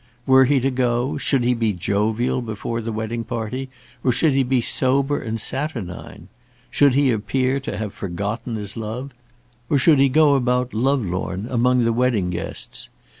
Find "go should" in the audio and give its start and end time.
0.71-1.43